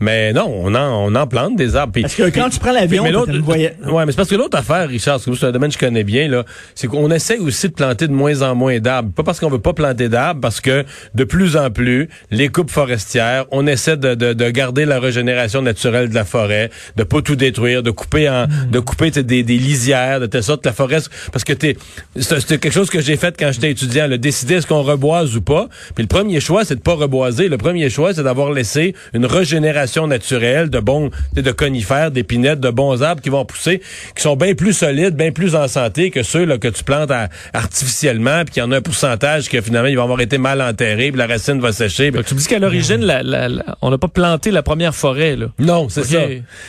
Mais 0.00 0.32
non, 0.32 0.46
on 0.52 0.74
en, 0.74 1.06
on 1.12 1.14
en 1.14 1.26
plante 1.26 1.56
des 1.56 1.76
arbres. 1.76 1.92
Puis- 1.92 2.02
Parce 2.02 2.14
que 2.14 2.28
quand 2.30 2.48
tu 2.50 2.58
prends 2.58 2.72
l'avion, 2.72 3.04
l'autre, 3.12 3.30
une 3.34 3.42
voyage- 3.42 3.72
ouais, 3.86 4.04
mais 4.06 4.12
c'est 4.12 4.16
parce 4.16 4.28
que 4.28 4.34
l'autre 4.34 4.58
affaire, 4.58 4.88
Richard, 4.88 5.20
c'est 5.20 5.44
un 5.44 5.52
domaine 5.52 5.70
que 5.70 5.74
je 5.74 5.78
connais 5.78 6.04
bien, 6.04 6.28
là, 6.28 6.44
c'est 6.74 6.86
qu'on 6.86 7.10
essaie 7.10 7.38
aussi 7.38 7.68
de 7.68 7.74
planter 7.74 8.06
de 8.08 8.12
moins 8.12 8.42
en 8.42 8.54
moins 8.54 8.78
d'arbres. 8.80 9.12
Pas 9.12 9.22
parce 9.22 9.40
qu'on 9.40 9.48
veut 9.50 9.58
pas 9.60 9.72
planter 9.72 10.08
d'arbres, 10.08 10.40
parce 10.40 10.60
que 10.60 10.84
de 11.14 11.24
plus 11.24 11.56
en 11.56 11.70
plus, 11.70 12.08
les 12.30 12.48
coupes 12.48 12.70
forestières, 12.70 13.46
on 13.50 13.66
essaie 13.66 13.96
de, 13.96 14.14
de, 14.14 14.32
de 14.32 14.50
garder 14.50 14.84
la 14.84 14.98
régénération 15.00 15.62
naturelle 15.62 16.08
de 16.08 16.14
la 16.14 16.24
forêt, 16.24 16.70
de 16.96 17.02
pas 17.04 17.22
tout 17.22 17.33
détruire, 17.36 17.82
de 17.82 17.90
couper 17.90 18.28
en, 18.28 18.46
de 18.70 18.78
couper 18.80 19.10
des, 19.10 19.42
des 19.42 19.58
lisières, 19.58 20.20
de 20.20 20.26
telle 20.26 20.42
sorte 20.42 20.62
que 20.62 20.68
la 20.68 20.72
forêt, 20.74 20.98
parce 21.32 21.44
que 21.44 21.52
t'es, 21.52 21.76
c'est 22.16 22.40
c'est 22.40 22.58
quelque 22.58 22.72
chose 22.72 22.90
que 22.90 23.00
j'ai 23.00 23.16
fait 23.16 23.34
quand 23.38 23.50
j'étais 23.52 23.70
étudiant, 23.70 24.06
le 24.06 24.18
décider 24.18 24.54
est-ce 24.54 24.66
qu'on 24.66 24.82
reboise 24.82 25.36
ou 25.36 25.40
pas. 25.42 25.68
Puis 25.94 26.02
le 26.04 26.08
premier 26.08 26.40
choix, 26.40 26.64
c'est 26.64 26.76
de 26.76 26.80
pas 26.80 26.94
reboiser. 26.94 27.48
Le 27.48 27.58
premier 27.58 27.88
choix, 27.90 28.12
c'est 28.14 28.22
d'avoir 28.22 28.52
laissé 28.52 28.94
une 29.12 29.26
régénération 29.26 30.06
naturelle 30.06 30.70
de 30.70 30.78
bons, 30.80 31.10
de 31.34 31.50
conifères, 31.52 32.10
d'épinettes, 32.10 32.60
de 32.60 32.70
bons 32.70 33.02
arbres 33.02 33.20
qui 33.22 33.30
vont 33.30 33.44
pousser, 33.44 33.80
qui 34.14 34.22
sont 34.22 34.36
bien 34.36 34.54
plus 34.54 34.72
solides, 34.72 35.16
bien 35.16 35.32
plus 35.32 35.54
en 35.54 35.68
santé 35.68 36.10
que 36.10 36.22
ceux 36.22 36.44
là, 36.44 36.58
que 36.58 36.68
tu 36.68 36.84
plantes 36.84 37.10
à- 37.10 37.28
artificiellement, 37.52 38.44
puis 38.44 38.54
qu'il 38.54 38.62
y 38.62 38.66
en 38.66 38.70
a 38.72 38.76
un 38.76 38.82
pourcentage 38.82 39.48
que 39.48 39.60
finalement 39.60 39.88
ils 39.88 39.96
vont 39.96 40.04
avoir 40.04 40.20
été 40.20 40.38
mal 40.38 40.60
enterrés, 40.62 41.10
puis 41.10 41.18
la 41.18 41.26
racine 41.26 41.60
va 41.60 41.72
sécher. 41.72 42.10
Donc, 42.10 42.24
tu 42.26 42.34
me 42.34 42.38
dis 42.40 42.46
qu'à 42.46 42.58
l'origine, 42.58 43.04
la- 43.04 43.22
la- 43.22 43.48
la- 43.48 43.76
on 43.82 43.90
n'a 43.90 43.98
pas 43.98 44.08
planté 44.08 44.50
la 44.50 44.62
première 44.62 44.94
forêt. 44.94 45.36
Là. 45.36 45.46
Non, 45.58 45.88
c'est 45.88 46.04
ça. 46.04 46.20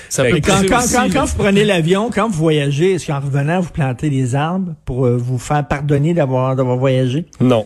Ça 0.10 0.24
Fait 0.24 0.30
peut 0.32 0.40
que 0.40 0.48
Quand, 0.64 0.80
quand, 0.92 1.10
quand, 1.14 1.26
vous 1.26 1.36
prenez 1.38 1.64
l'avion, 1.66 2.10
quand 2.14 2.28
vous 2.28 2.38
voyagez, 2.38 2.94
est-ce 2.94 3.08
qu'en 3.08 3.20
revenant, 3.20 3.60
vous 3.60 3.70
plantez 3.72 4.10
des 4.10 4.36
arbres 4.36 4.74
pour 4.86 5.06
euh, 5.06 5.18
vous 5.18 5.38
faire 5.38 5.68
pardonner 5.68 6.14
d'avoir 6.14 6.56
d'avoir 6.56 6.78
voyagé? 6.78 7.26
Non. 7.40 7.66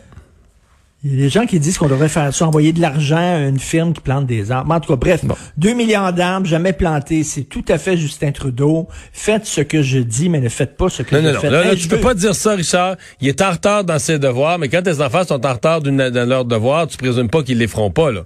Il 1.02 1.12
y 1.12 1.14
a 1.14 1.18
des 1.18 1.30
gens 1.30 1.46
qui 1.46 1.62
disent 1.62 1.78
qu'on 1.78 1.88
devrait 1.88 2.10
faire 2.10 2.34
ça, 2.34 2.46
envoyer 2.46 2.74
de 2.74 2.82
l'argent 2.82 3.16
à 3.16 3.38
une 3.48 3.58
firme 3.58 3.94
qui 3.94 4.02
plante 4.02 4.26
des 4.26 4.52
arbres. 4.52 4.68
Mais 4.68 4.76
En 4.76 4.80
tout 4.82 4.90
cas, 4.92 4.98
bref, 4.98 5.22
2 5.56 5.74
milliards 5.74 6.12
d'arbres 6.12 6.46
jamais 6.46 6.74
plantés, 6.74 7.24
c'est 7.24 7.44
tout 7.44 7.64
à 7.70 7.78
fait 7.78 7.96
Justin 7.96 8.34
Trudeau. 8.34 8.90
Faites 9.14 9.46
ce 9.46 9.62
que 9.62 9.82
je 9.82 10.00
dis, 10.00 10.28
mais 10.28 10.42
ne 10.42 10.50
faites 10.50 10.76
pas 10.76 10.90
ce 10.90 11.02
que 11.02 11.16
Non, 11.16 11.22
je 11.22 11.28
non, 11.28 11.34
non. 11.36 11.40
fais. 11.40 11.50
Là, 11.52 11.64
là, 11.64 11.72
Hey, 11.72 11.78
tu 11.80 11.88
peux 11.88 11.96
veux- 11.96 12.02
pas 12.02 12.14
dire 12.16 12.36
ça, 12.36 12.54
Richard. 12.54 12.98
Il 13.22 13.30
est 13.30 13.42
en 13.42 13.52
retard 13.52 13.86
dans 13.86 13.98
ses 13.98 14.20
devoirs, 14.20 14.60
mais 14.60 14.68
quand 14.68 14.82
tes 14.82 15.00
enfants 15.00 15.24
sont 15.26 15.46
en 15.46 15.54
retard 15.54 15.80
dans 15.82 16.28
leurs 16.28 16.44
devoirs, 16.44 16.86
tu 16.88 16.98
présumes 16.98 17.30
pas 17.30 17.44
qu'ils 17.44 17.60
les 17.60 17.68
feront 17.68 17.92
pas, 17.92 18.12
là. 18.12 18.24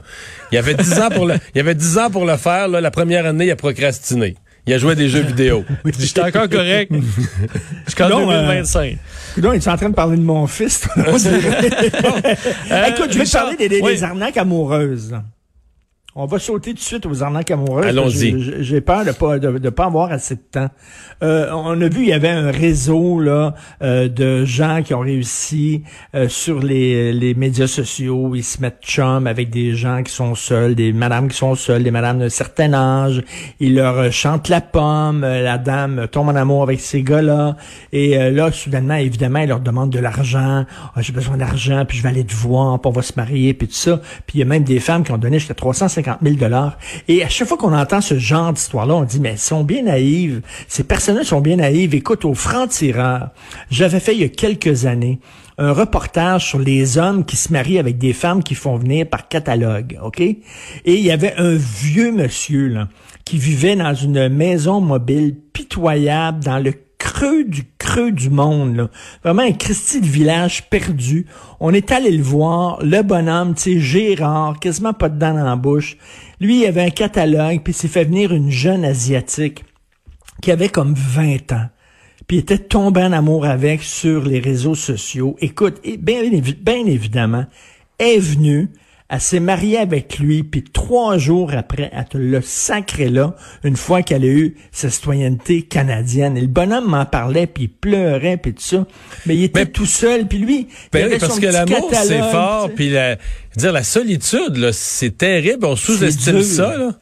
Il 0.52 0.56
y 0.56 0.58
avait 0.58 0.74
10 0.74 1.00
ans 1.00 1.10
pour 1.12 1.28
le, 1.28 1.36
il 1.54 1.58
y 1.60 1.62
avait 1.62 1.76
10 1.76 2.00
ans 2.00 2.10
pour 2.10 2.26
le 2.26 2.38
faire, 2.38 2.68
là. 2.70 2.82
La 2.82 2.90
première 2.90 3.28
année, 3.28 3.46
il 3.46 3.52
a 3.52 3.56
procrastiné. 3.56 4.34
Il 4.66 4.74
a 4.74 4.78
joué 4.78 4.94
à 4.94 4.96
des 4.96 5.10
jeux 5.10 5.22
vidéo. 5.22 5.66
J'étais 6.00 6.22
encore 6.22 6.48
correct. 6.50 6.92
Jusqu'en 7.86 8.08
Non, 8.10 8.32
euh, 8.32 8.42
2025. 8.48 8.98
Coudonc, 9.36 9.54
il 9.54 9.58
est 9.58 9.68
en 9.68 9.76
train 9.78 9.90
de 9.90 9.96
parler 9.96 10.16
de 10.18 10.22
mon 10.22 10.48
fils. 10.48 10.88
on 10.96 11.18
dirait. 11.18 11.68
Écoute, 11.68 13.12
je 13.12 13.18
vais 13.18 13.20
te 13.20 13.20
Richard, 13.20 13.42
parler 13.44 13.58
des, 13.58 13.68
des- 13.70 13.82
oui. 13.82 13.94
des 13.96 14.04
arnaques 14.04 14.38
amoureuses. 14.38 15.14
On 16.16 16.28
va 16.28 16.38
sauter 16.38 16.72
tout 16.72 16.76
de 16.76 16.80
suite 16.80 17.06
aux 17.08 17.24
arnaques 17.24 17.50
amoureuses. 17.50 17.88
Allons-y. 17.88 18.64
J'ai- 18.64 18.82
peur 18.82 19.04
de 19.04 19.12
pas 19.12 19.40
de, 19.40 19.58
de 19.58 19.70
pas 19.72 19.86
avoir 19.86 20.12
assez 20.12 20.36
de 20.36 20.42
temps. 20.52 20.70
Euh, 21.24 21.50
on 21.52 21.82
a 21.82 21.88
vu, 21.88 22.04
il 22.04 22.10
y 22.10 22.14
avait 22.14 22.30
un 22.30 22.52
réseau 22.52 23.20
là 23.20 23.56
euh, 23.82 24.08
de 24.10 24.46
gens 24.46 24.82
qui 24.84 24.94
ont 24.94 25.00
réussi 25.00 25.82
euh, 26.14 26.30
sur 26.30 26.60
les, 26.60 27.14
les 27.14 27.34
médias 27.34 27.66
sociaux. 27.66 28.36
Ils 28.36 28.44
se 28.44 28.62
mettent 28.62 28.84
chum 28.84 29.26
avec 29.26 29.50
des 29.50 29.74
gens 29.74 30.04
qui 30.04 30.12
sont 30.14 30.36
seuls, 30.36 30.76
des 30.76 30.94
madames 30.94 31.30
qui 31.30 31.38
sont 31.38 31.56
seules, 31.56 31.82
des 31.84 31.90
madames 31.90 32.20
d'un 32.20 32.30
certain 32.30 32.74
âge. 32.76 33.24
Ils 33.60 33.74
leur 33.74 33.98
euh, 33.98 34.12
chantent 34.12 34.50
la 34.50 34.62
pomme. 34.62 35.24
euh, 35.24 35.42
La 35.42 35.58
dame 35.58 36.08
tombe 36.12 36.30
en 36.30 36.36
amour 36.36 36.62
avec 36.62 36.80
ces 36.80 37.02
gars-là. 37.02 37.56
Et 37.92 38.20
euh, 38.20 38.30
là, 38.30 38.52
soudainement, 38.52 38.96
évidemment, 38.96 39.40
ils 39.40 39.50
leur 39.50 39.62
demandent 39.62 39.90
de 39.90 40.00
l'argent. 40.00 40.66
Ah, 40.96 41.02
J'ai 41.02 41.14
besoin 41.14 41.38
d'argent, 41.38 41.86
puis 41.88 41.98
je 41.98 42.04
vais 42.04 42.10
aller 42.10 42.24
te 42.26 42.36
voir, 42.36 42.80
puis 42.80 42.88
on 42.90 42.94
va 42.94 43.02
se 43.02 43.14
marier, 43.18 43.56
puis 43.56 43.68
tout 43.68 43.74
ça. 43.74 43.98
Puis 44.28 44.36
il 44.36 44.40
y 44.42 44.44
a 44.44 44.46
même 44.46 44.64
des 44.64 44.80
femmes 44.80 45.04
qui 45.04 45.12
ont 45.12 45.18
donné 45.18 45.40
jusqu'à 45.40 45.56
350 45.56 46.03
000 46.22 46.36
dollars. 46.36 46.78
Et 47.08 47.24
à 47.24 47.30
chaque 47.30 47.48
fois 47.48 47.58
qu'on 47.58 47.74
entend 47.74 48.02
ce 48.02 48.18
genre 48.18 48.54
d'histoire-là, 48.54 48.96
on 48.96 49.04
dit, 49.04 49.20
mais 49.20 49.30
elles 49.30 49.38
sont 49.38 49.64
bien 49.64 49.84
naïves. 49.84 50.42
Ces 50.68 50.84
personnes-là 50.84 51.24
sont 51.24 51.42
bien 51.42 51.58
naïves. 51.58 51.96
Écoute, 51.96 52.26
au 52.26 52.34
franc-tireur, 52.34 53.30
j'avais 53.70 54.00
fait 54.00 54.14
il 54.14 54.22
y 54.22 54.26
a 54.26 54.30
quelques 54.30 54.86
années 54.86 55.20
un 55.58 55.72
reportage 55.72 56.48
sur 56.48 56.60
les 56.60 56.98
hommes 56.98 57.26
qui 57.26 57.36
se 57.36 57.52
marient 57.52 57.80
avec 57.80 57.98
des 57.98 58.14
femmes 58.14 58.44
qui 58.44 58.56
font 58.56 58.76
venir 58.76 59.08
par 59.08 59.28
catalogue, 59.28 60.00
OK? 60.04 60.20
Et 60.20 60.40
il 60.86 61.02
y 61.02 61.12
avait 61.12 61.36
un 61.38 61.56
vieux 61.56 62.12
monsieur, 62.12 62.68
là, 62.68 62.88
qui 63.24 63.38
vivait 63.38 63.76
dans 63.76 63.94
une 63.94 64.30
maison 64.30 64.82
mobile 64.82 65.36
pitoyable 65.54 66.44
dans 66.44 66.60
le 66.60 66.74
creux 66.98 67.44
du 67.44 67.64
creux 67.84 68.12
du 68.12 68.30
monde, 68.30 68.76
là. 68.76 68.90
Vraiment 69.24 69.42
un 69.42 69.52
Christy 69.52 70.02
de 70.02 70.08
village 70.08 70.70
perdu. 70.70 71.26
On 71.60 71.74
est 71.74 71.92
allé 71.92 72.12
le 72.12 72.24
voir, 72.24 72.80
le 72.82 73.02
bonhomme, 73.02 73.54
tu 73.56 73.74
sais, 73.74 73.80
Gérard, 73.80 74.60
quasiment 74.60 74.94
pas 74.94 75.10
de 75.10 75.20
dents 75.20 75.34
dans 75.34 75.44
la 75.44 75.56
bouche. 75.56 75.98
Lui, 76.40 76.62
il 76.62 76.66
avait 76.66 76.84
un 76.84 76.90
catalogue, 76.90 77.62
puis 77.64 77.74
s'est 77.74 77.88
fait 77.88 78.06
venir 78.06 78.34
une 78.34 78.50
jeune 78.50 78.86
asiatique 78.86 79.66
qui 80.42 80.52
avait 80.52 80.70
comme 80.70 80.94
20 80.94 81.52
ans 81.52 81.70
puis 82.28 82.38
était 82.38 82.58
tombé 82.58 83.02
en 83.04 83.12
amour 83.12 83.46
avec 83.46 83.84
sur 83.84 84.24
les 84.24 84.40
réseaux 84.40 84.76
sociaux. 84.76 85.36
Écoute, 85.42 85.82
bien, 86.00 86.22
bien 86.62 86.86
évidemment, 86.86 87.46
est 88.00 88.20
venue, 88.20 88.70
elle 89.14 89.22
s'est 89.22 89.40
mariée 89.40 89.78
avec 89.78 90.18
lui, 90.18 90.42
puis 90.42 90.64
trois 90.64 91.20
jours 91.20 91.54
après, 91.54 91.92
elle 91.94 92.06
te 92.06 92.18
l'a 92.18 92.42
sacré 92.42 93.10
là, 93.10 93.36
une 93.64 93.76
fois 93.76 94.02
qu'elle 94.02 94.24
a 94.24 94.28
eu 94.28 94.56
sa 94.72 94.90
citoyenneté 94.90 95.62
canadienne. 95.62 96.36
Et 96.36 96.42
le 96.42 96.48
bonhomme 96.48 96.90
m'en 96.90 97.06
parlait, 97.06 97.46
puis 97.46 97.66
il 97.66 97.70
pleurait, 97.70 98.38
puis 98.38 98.56
tout 98.56 98.64
ça. 98.64 98.88
Mais 99.28 99.36
il 99.36 99.44
était 99.44 99.68
tout 99.68 99.86
seul, 99.86 100.28
puis 100.28 100.40
lui... 100.40 100.68
Ben 100.92 101.16
parce 101.20 101.40
que 101.40 101.46
l'amour, 101.46 101.92
c'est 101.94 102.18
fort, 102.32 102.72
puis 102.76 102.90
la, 102.90 103.18
dire 103.56 103.72
la 103.72 103.84
solitude, 103.84 104.72
c'est 104.72 105.16
terrible, 105.16 105.68
on 105.68 105.76
sous-estime 105.76 106.42
ça. 106.42 106.76
Là. 106.76 106.94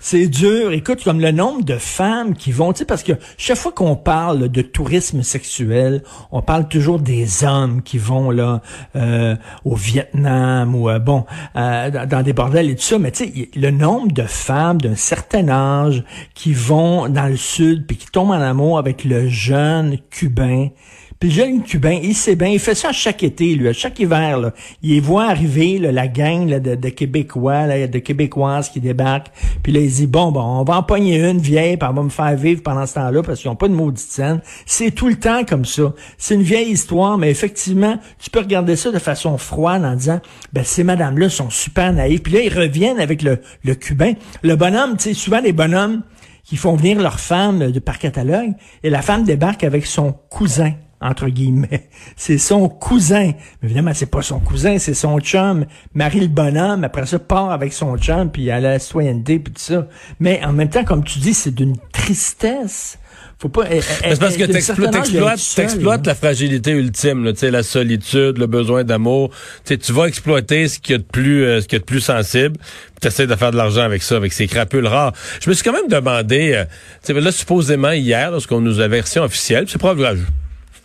C'est 0.00 0.28
dur. 0.28 0.72
Écoute, 0.72 1.02
comme 1.02 1.20
le 1.20 1.32
nombre 1.32 1.64
de 1.64 1.76
femmes 1.76 2.34
qui 2.34 2.52
vont, 2.52 2.72
tu 2.72 2.80
sais, 2.80 2.84
parce 2.84 3.02
que 3.02 3.12
chaque 3.36 3.56
fois 3.56 3.72
qu'on 3.72 3.96
parle 3.96 4.48
de 4.48 4.62
tourisme 4.62 5.22
sexuel, 5.22 6.04
on 6.30 6.40
parle 6.40 6.68
toujours 6.68 7.00
des 7.00 7.44
hommes 7.44 7.82
qui 7.82 7.98
vont 7.98 8.30
là 8.30 8.62
euh, 8.94 9.34
au 9.64 9.74
Vietnam 9.74 10.74
ou 10.76 10.88
euh, 10.88 11.00
bon 11.00 11.24
euh, 11.56 12.06
dans 12.06 12.22
des 12.22 12.32
bordels 12.32 12.70
et 12.70 12.76
tout 12.76 12.82
ça. 12.82 12.98
Mais 12.98 13.10
tu 13.10 13.26
sais, 13.26 13.50
le 13.56 13.70
nombre 13.70 14.12
de 14.12 14.22
femmes 14.22 14.80
d'un 14.80 14.94
certain 14.94 15.48
âge 15.48 16.04
qui 16.34 16.52
vont 16.52 17.08
dans 17.08 17.26
le 17.26 17.36
sud 17.36 17.86
puis 17.86 17.96
qui 17.96 18.06
tombent 18.06 18.30
en 18.30 18.40
amour 18.40 18.78
avec 18.78 19.04
le 19.04 19.28
jeune 19.28 19.98
cubain 20.10 20.68
puis 21.18 21.30
le 21.30 21.34
jeune 21.34 21.62
cubain, 21.64 21.98
il 22.00 22.14
sait 22.14 22.36
bien, 22.36 22.46
il 22.46 22.60
fait 22.60 22.76
ça 22.76 22.92
chaque 22.92 23.24
été, 23.24 23.56
lui, 23.56 23.66
à 23.66 23.72
chaque 23.72 23.98
hiver. 23.98 24.38
Là. 24.38 24.52
Il 24.82 25.00
voit 25.02 25.24
arriver 25.24 25.78
la 25.78 26.06
gang 26.06 26.48
là, 26.48 26.60
de, 26.60 26.76
de, 26.76 26.88
Québécois, 26.90 27.66
là, 27.66 27.88
de 27.88 27.98
Québécoises 27.98 28.68
qui 28.68 28.78
débarquent. 28.78 29.32
Puis 29.64 29.72
là, 29.72 29.80
il 29.80 29.90
dit, 29.90 30.06
bon, 30.06 30.30
bon, 30.30 30.42
on 30.42 30.62
va 30.62 30.76
en 30.76 30.82
pogner 30.84 31.18
une 31.18 31.40
vieille, 31.40 31.76
puis 31.76 31.88
on 31.90 31.92
va 31.92 32.02
me 32.04 32.08
faire 32.08 32.36
vivre 32.36 32.62
pendant 32.62 32.86
ce 32.86 32.94
temps-là, 32.94 33.24
parce 33.24 33.40
qu'ils 33.40 33.50
n'ont 33.50 33.56
pas 33.56 33.66
de 33.66 33.74
maudite 33.74 34.08
scène. 34.08 34.40
C'est 34.64 34.92
tout 34.92 35.08
le 35.08 35.16
temps 35.16 35.44
comme 35.44 35.64
ça. 35.64 35.92
C'est 36.18 36.34
une 36.34 36.42
vieille 36.42 36.70
histoire, 36.70 37.18
mais 37.18 37.30
effectivement, 37.30 37.98
tu 38.20 38.30
peux 38.30 38.40
regarder 38.40 38.76
ça 38.76 38.92
de 38.92 38.98
façon 39.00 39.38
froide 39.38 39.84
en 39.84 39.96
disant, 39.96 40.20
ben 40.52 40.62
ces 40.62 40.84
madames-là 40.84 41.28
sont 41.30 41.50
super 41.50 41.92
naïves. 41.92 42.22
Puis 42.22 42.34
là, 42.34 42.40
ils 42.42 42.56
reviennent 42.56 43.00
avec 43.00 43.22
le, 43.22 43.40
le 43.64 43.74
cubain. 43.74 44.12
Le 44.42 44.54
bonhomme, 44.54 44.96
tu 44.96 45.08
sais, 45.08 45.14
souvent 45.14 45.40
les 45.40 45.52
bonhommes 45.52 46.02
qui 46.44 46.56
font 46.56 46.76
venir 46.76 47.00
leur 47.00 47.18
femme 47.18 47.72
de 47.72 47.80
par 47.80 47.98
catalogue, 47.98 48.52
et 48.84 48.88
la 48.88 49.02
femme 49.02 49.24
débarque 49.24 49.64
avec 49.64 49.84
son 49.84 50.12
cousin 50.30 50.74
entre 51.00 51.28
guillemets. 51.28 51.88
C'est 52.16 52.38
son 52.38 52.68
cousin. 52.68 53.32
Mais 53.62 53.68
évidemment, 53.68 53.92
c'est 53.94 54.10
pas 54.10 54.22
son 54.22 54.40
cousin, 54.40 54.78
c'est 54.78 54.94
son 54.94 55.20
chum. 55.20 55.66
Marie 55.94 56.20
le 56.20 56.28
bonhomme, 56.28 56.84
après 56.84 57.06
ça, 57.06 57.18
part 57.18 57.50
avec 57.50 57.72
son 57.72 57.96
chum, 57.96 58.30
puis 58.30 58.48
elle 58.48 58.66
a 58.66 58.72
la 58.72 58.78
citoyenneté, 58.78 59.38
puis 59.38 59.52
tout 59.52 59.60
ça. 59.60 59.86
Mais 60.20 60.40
en 60.44 60.52
même 60.52 60.68
temps, 60.68 60.84
comme 60.84 61.04
tu 61.04 61.18
dis, 61.18 61.34
c'est 61.34 61.54
d'une 61.54 61.76
tristesse. 61.92 62.98
Faut 63.40 63.48
pas. 63.48 63.66
C'est 63.70 64.18
parce 64.18 64.36
que 64.36 64.44
t'exploites, 64.44 65.58
exploites 65.58 66.06
la 66.06 66.16
fragilité 66.16 66.72
ultime, 66.72 67.24
là, 67.24 67.32
la 67.50 67.62
solitude, 67.62 68.36
le 68.36 68.46
besoin 68.48 68.82
d'amour. 68.82 69.30
Tu 69.64 69.92
vas 69.92 70.06
exploiter 70.06 70.66
ce 70.66 70.80
qu'il 70.80 70.92
y 70.92 70.94
a 70.96 70.98
de 70.98 71.04
plus, 71.04 71.44
euh, 71.44 71.60
ce 71.60 71.68
qu'il 71.68 71.74
y 71.74 71.76
a 71.76 71.78
de 71.78 71.84
plus 71.84 72.00
sensible. 72.00 72.56
Tu 73.00 73.06
essaies 73.06 73.28
de 73.28 73.36
faire 73.36 73.52
de 73.52 73.56
l'argent 73.56 73.82
avec 73.82 74.02
ça, 74.02 74.16
avec 74.16 74.32
ces 74.32 74.48
crapules 74.48 74.86
rares. 74.86 75.12
Je 75.40 75.48
me 75.48 75.54
suis 75.54 75.62
quand 75.62 75.72
même 75.72 75.86
demandé, 75.88 76.66
euh, 77.08 77.20
là, 77.20 77.30
supposément 77.30 77.92
hier, 77.92 78.32
lorsqu'on 78.32 78.60
nous 78.60 78.80
a 78.80 78.88
version 78.88 79.22
officielle, 79.22 79.66
c'est 79.68 79.78
probablement 79.78 80.20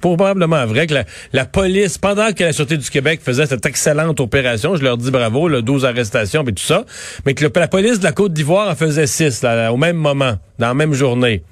probablement 0.04 0.66
vrai 0.66 0.86
que 0.86 0.96
la, 1.32 1.46
police, 1.46 1.98
pendant 1.98 2.34
que 2.34 2.44
la 2.44 2.52
Sûreté 2.52 2.76
du 2.76 2.90
Québec 2.90 3.22
faisait 3.24 3.46
cette 3.46 3.66
excellente 3.66 4.20
opération, 4.20 4.76
je 4.76 4.84
leur 4.84 4.98
dis 4.98 5.12
bravo, 5.12 5.48
le 5.48 5.62
12 5.62 5.86
arrestations 5.86 6.44
et 6.44 6.52
tout 6.52 6.64
ça, 6.64 6.86
mais 7.26 7.34
que 7.34 7.46
la 7.58 7.68
police 7.70 8.00
de 8.00 8.04
la 8.04 8.12
Côte 8.12 8.34
d'Ivoire 8.34 8.70
en 8.70 8.76
faisait 8.76 9.08
6 9.08 9.46
au 9.72 9.78
même 9.78 9.96
moment, 9.96 10.36
dans 10.60 10.68
la 10.68 10.74
même 10.74 10.94
journée. 10.94 11.44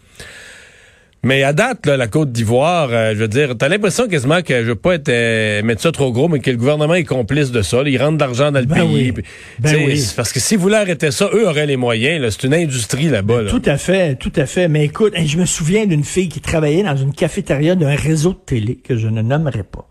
Mais 1.23 1.43
à 1.43 1.53
date, 1.53 1.85
là, 1.85 1.97
la 1.97 2.07
Côte 2.07 2.31
d'Ivoire, 2.31 2.89
euh, 2.91 3.13
je 3.13 3.19
veux 3.19 3.27
dire, 3.27 3.55
t'as 3.55 3.67
l'impression 3.67 4.07
quasiment 4.07 4.41
que 4.41 4.61
je 4.63 4.69
veux 4.69 4.75
pas 4.75 4.95
être 4.95 5.09
euh, 5.09 5.61
mettre 5.61 5.81
ça 5.81 5.91
trop 5.91 6.11
gros, 6.11 6.27
mais 6.27 6.39
que 6.39 6.49
le 6.49 6.57
gouvernement 6.57 6.95
est 6.95 7.03
complice 7.03 7.51
de 7.51 7.61
ça. 7.61 7.83
Là, 7.83 7.89
ils 7.89 7.97
rentrent 8.01 8.17
de 8.17 8.23
l'argent 8.23 8.51
dans 8.51 8.59
le 8.59 8.65
ben 8.65 8.87
pays. 8.87 9.13
Ben 9.59 9.75
oui. 9.85 10.03
Parce 10.15 10.33
que 10.33 10.39
s'ils 10.39 10.57
voulaient 10.57 10.77
arrêter 10.77 11.11
ça, 11.11 11.29
eux 11.31 11.47
auraient 11.47 11.67
les 11.67 11.77
moyens. 11.77 12.35
C'est 12.35 12.47
une 12.47 12.55
industrie 12.55 13.09
là-bas. 13.09 13.43
Tout 13.49 13.61
à 13.65 13.77
fait, 13.77 14.15
tout 14.15 14.33
à 14.35 14.47
fait. 14.47 14.67
Mais 14.67 14.85
écoute, 14.85 15.13
je 15.15 15.37
me 15.37 15.45
souviens 15.45 15.85
d'une 15.85 16.03
fille 16.03 16.29
qui 16.29 16.41
travaillait 16.41 16.83
dans 16.83 16.97
une 16.97 17.13
cafétéria 17.13 17.75
d'un 17.75 17.95
réseau 17.95 18.33
de 18.33 18.39
télé 18.43 18.77
que 18.77 18.97
je 18.97 19.07
ne 19.07 19.21
nommerai 19.21 19.63
pas. 19.63 19.90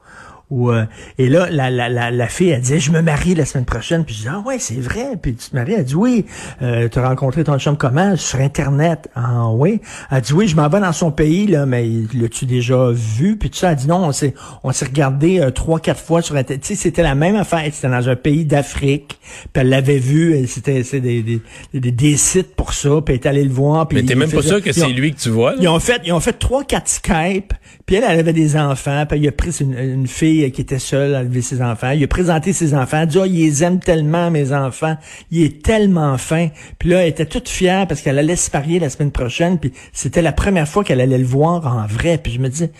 Euh, 0.52 0.84
et 1.18 1.28
là, 1.28 1.48
la, 1.50 1.70
la, 1.70 1.88
la, 1.88 2.10
la, 2.10 2.28
fille, 2.28 2.50
elle 2.50 2.60
dit, 2.60 2.80
je 2.80 2.90
me 2.90 3.02
marie 3.02 3.34
la 3.34 3.44
semaine 3.44 3.64
prochaine. 3.64 4.04
Puis 4.04 4.14
je 4.14 4.22
dis, 4.22 4.28
ah 4.28 4.42
ouais, 4.44 4.58
c'est 4.58 4.80
vrai. 4.80 5.16
Puis 5.20 5.34
tu 5.34 5.50
te 5.50 5.56
maries. 5.56 5.74
Elle 5.74 5.84
dit, 5.84 5.94
oui. 5.94 6.26
Euh, 6.62 6.88
tu 6.88 6.98
as 6.98 7.08
rencontré 7.08 7.44
ton 7.44 7.58
chum 7.58 7.76
comment? 7.76 8.16
Sur 8.16 8.40
Internet. 8.40 9.08
Ah 9.14 9.50
oui. 9.50 9.80
Elle 10.10 10.20
dit, 10.22 10.32
oui, 10.32 10.48
je 10.48 10.56
m'en 10.56 10.68
vais 10.68 10.80
dans 10.80 10.92
son 10.92 11.12
pays, 11.12 11.46
là, 11.46 11.66
mais 11.66 11.88
l'as-tu 12.14 12.46
déjà 12.46 12.90
vu? 12.90 13.36
Puis 13.36 13.50
tout 13.50 13.58
ça, 13.58 13.70
elle 13.70 13.76
dit, 13.76 13.86
non, 13.86 14.04
on 14.04 14.12
s'est, 14.12 14.34
on 14.64 14.72
s'est 14.72 14.86
regardé 14.86 15.40
euh, 15.40 15.50
trois, 15.50 15.78
quatre 15.78 16.00
fois 16.00 16.22
sur 16.22 16.34
Internet. 16.36 16.62
Tu 16.62 16.74
sais, 16.74 16.82
c'était 16.82 17.02
la 17.02 17.14
même 17.14 17.36
affaire. 17.36 17.62
C'était 17.72 17.88
dans 17.88 18.08
un 18.08 18.16
pays 18.16 18.44
d'Afrique. 18.44 19.18
Puis 19.52 19.60
elle 19.60 19.68
l'avait 19.68 19.98
vu. 19.98 20.46
C'était 20.48 20.82
des, 20.82 21.22
des, 21.22 21.42
des, 21.74 21.92
des, 21.92 22.16
sites 22.16 22.56
pour 22.56 22.74
ça. 22.74 23.00
Puis 23.04 23.14
elle 23.14 23.20
est 23.20 23.26
allée 23.26 23.44
le 23.44 23.52
voir. 23.52 23.86
Puis 23.86 23.98
mais 23.98 24.04
t'es 24.04 24.16
même 24.16 24.30
pas 24.30 24.42
sûr 24.42 24.60
que 24.60 24.72
c'est 24.72 24.88
lui 24.88 25.14
que 25.14 25.20
tu 25.20 25.30
vois, 25.30 25.52
là? 25.52 25.58
Ils 25.60 25.68
ont 25.68 25.78
fait, 25.78 26.02
ils 26.04 26.12
ont 26.12 26.20
fait 26.20 26.32
trois, 26.32 26.64
quatre 26.64 26.88
Skype. 26.88 27.52
Puis 27.86 27.96
elle, 27.96 28.04
elle 28.08 28.18
avait 28.18 28.32
des 28.32 28.56
enfants. 28.56 29.04
Puis 29.08 29.20
il 29.20 29.28
a 29.28 29.32
pris 29.32 29.50
une, 29.60 29.78
une 29.78 30.06
fille 30.06 30.39
qui 30.48 30.60
était 30.60 30.78
seul 30.78 31.14
à 31.14 31.20
élever 31.20 31.42
ses 31.42 31.62
enfants. 31.62 31.90
Il 31.90 32.02
a 32.02 32.08
présenté 32.08 32.52
ses 32.52 32.74
enfants. 32.74 32.98
Il 32.98 33.02
a 33.02 33.06
dit, 33.06 33.18
oh, 33.18 33.24
il 33.24 33.36
les 33.36 33.64
aime 33.64 33.78
tellement, 33.78 34.30
mes 34.30 34.52
enfants. 34.52 34.96
Il 35.30 35.42
est 35.42 35.62
tellement 35.62 36.16
fin. 36.18 36.48
Puis 36.78 36.88
là, 36.88 37.02
elle 37.02 37.08
était 37.08 37.26
toute 37.26 37.48
fière 37.48 37.86
parce 37.86 38.00
qu'elle 38.00 38.18
allait 38.18 38.36
se 38.36 38.50
parier 38.50 38.78
la 38.78 38.90
semaine 38.90 39.12
prochaine. 39.12 39.58
Puis 39.58 39.72
c'était 39.92 40.22
la 40.22 40.32
première 40.32 40.66
fois 40.66 40.84
qu'elle 40.84 41.00
allait 41.00 41.18
le 41.18 41.26
voir 41.26 41.66
en 41.66 41.86
vrai. 41.86 42.18
Puis 42.18 42.32
je 42.32 42.40
me 42.40 42.48
disais, 42.48 42.72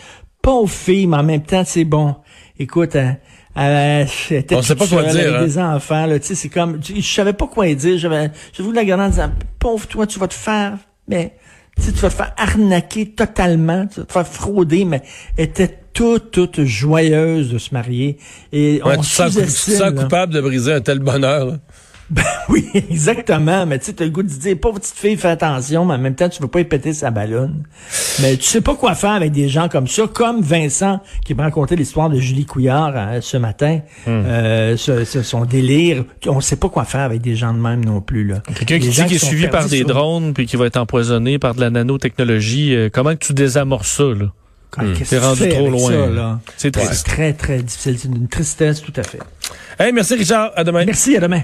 pauvre 0.42 0.70
fille, 0.70 1.06
mais 1.06 1.18
en 1.18 1.22
même 1.22 1.42
temps, 1.42 1.62
c'est 1.64 1.84
bon. 1.84 2.16
Écoute, 2.58 2.96
hein, 2.96 3.16
elle, 3.56 4.08
était 4.30 4.54
On 4.54 4.62
sait 4.62 4.76
pas 4.76 4.86
quoi 4.86 5.02
dire, 5.04 5.20
avec 5.20 5.34
hein. 5.34 5.44
des 5.44 5.58
enfants. 5.58 6.06
Là, 6.06 6.16
c'est 6.20 6.48
comme, 6.48 6.80
je 6.82 7.00
savais 7.00 7.32
pas 7.32 7.46
quoi 7.46 7.72
dire. 7.74 7.98
J'avais, 7.98 8.30
je 8.52 8.62
voulais 8.62 8.80
la 8.80 8.84
garder 8.84 9.04
en 9.04 9.08
disant, 9.08 9.30
pauvre 9.58 9.86
toi, 9.86 10.06
tu 10.06 10.18
vas 10.18 10.28
te 10.28 10.34
faire, 10.34 10.78
mais 11.08 11.34
tu 11.76 11.90
vas 11.90 12.10
te 12.10 12.14
faire 12.14 12.34
arnaquer 12.36 13.10
totalement, 13.10 13.86
tu 13.86 14.00
vas 14.00 14.06
te 14.06 14.12
faire 14.12 14.26
frauder, 14.26 14.84
mais 14.84 15.02
elle 15.36 15.44
était 15.44 15.79
toute, 15.92 16.30
toute 16.30 16.64
joyeuse 16.64 17.50
de 17.50 17.59
se 17.59 17.75
marier. 17.75 18.18
Et 18.52 18.80
on 18.85 18.97
tu 18.97 19.09
sens, 19.09 19.37
coupable 19.97 20.32
de 20.32 20.40
briser 20.40 20.73
un 20.73 20.80
tel 20.80 20.99
bonheur. 20.99 21.59
Ben 22.11 22.25
oui, 22.49 22.68
exactement. 22.75 23.66
Mais 23.66 23.78
tu 23.78 23.87
sais, 23.87 23.92
t'as 23.92 24.04
le 24.04 24.11
goût 24.11 24.25
de 24.25 24.28
dire, 24.28 24.59
pauvre 24.59 24.80
petite 24.80 24.97
fille, 24.97 25.16
fais 25.16 25.28
attention, 25.28 25.85
mais 25.85 25.94
en 25.94 25.99
même 25.99 26.16
temps, 26.16 26.28
tu 26.28 26.42
veux 26.42 26.49
pas 26.49 26.59
y 26.59 26.64
péter 26.64 26.92
sa 26.92 27.12
ballonne. 27.12 27.62
Mais 28.20 28.37
tu 28.37 28.42
sais 28.42 28.61
pas 28.61 28.75
quoi 28.75 28.97
faire 28.97 29.12
avec 29.12 29.30
des 29.30 29.49
gens 29.49 29.68
comme 29.68 29.87
ça, 29.87 30.09
comme 30.12 30.42
Vincent, 30.42 31.00
qui 31.25 31.35
m'a 31.35 31.44
raconté 31.44 31.76
l'histoire 31.76 32.11
de 32.11 32.18
Julie 32.18 32.47
Couillard 32.47 32.97
hein, 32.97 33.20
ce 33.20 33.37
matin, 33.37 33.80
hmm. 34.09 34.11
euh, 34.26 34.76
son 34.76 35.44
délire. 35.44 36.04
On 36.26 36.40
sait 36.40 36.56
pas 36.56 36.68
quoi 36.68 36.85
faire 36.85 37.02
avec 37.02 37.20
des 37.20 37.37
gens 37.37 37.54
de 37.54 37.61
même 37.61 37.85
non 37.85 38.00
plus. 38.00 38.26
là. 38.26 38.42
Quelqu'un 38.56 38.80
qui 38.80 38.88
dit 38.88 39.04
qu'il 39.04 39.16
est 39.16 39.25
suivi 39.25 39.47
par 39.47 39.68
des 39.68 39.85
drones, 39.85 40.35
puis 40.35 40.47
qui 40.47 40.56
va 40.56 40.66
être 40.66 40.78
empoisonné 40.78 41.38
par 41.38 41.54
de 41.54 41.61
la 41.61 41.70
nanotechnologie. 41.70 42.75
Euh, 42.75 42.88
comment 42.92 43.14
que 43.14 43.25
tu 43.25 43.35
désamorces 43.35 43.88
ça, 43.88 44.04
là? 44.04 44.32
C'est 45.04 45.18
rendu 45.18 45.48
trop 45.48 45.70
loin. 45.70 46.40
C'est 46.56 46.70
très, 46.70 46.94
très, 46.94 47.32
très 47.32 47.62
difficile. 47.62 47.98
C'est 47.98 48.08
une 48.08 48.28
tristesse, 48.28 48.80
tout 48.82 48.92
à 48.96 49.02
fait. 49.02 49.20
Hey, 49.78 49.92
merci 49.92 50.14
Richard. 50.14 50.52
À 50.56 50.64
demain. 50.64 50.84
Merci, 50.84 51.16
à 51.16 51.20
demain. 51.20 51.42